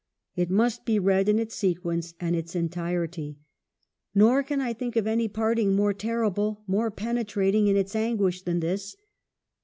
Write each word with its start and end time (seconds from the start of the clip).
It 0.35 0.49
must 0.49 0.83
be 0.83 0.97
read 0.97 1.29
in 1.29 1.37
its 1.37 1.53
sequence 1.53 2.15
and 2.19 2.35
its 2.35 2.55
entirety. 2.55 3.37
Nor 4.15 4.41
can 4.41 4.59
I 4.59 4.73
think 4.73 4.95
of 4.95 5.05
any 5.05 5.27
parting 5.27 5.75
more 5.75 5.93
terrible, 5.93 6.63
more 6.65 6.89
penetrating 6.89 7.67
in 7.67 7.77
its 7.77 7.95
anguish 7.95 8.41
than 8.41 8.61
this. 8.61 8.95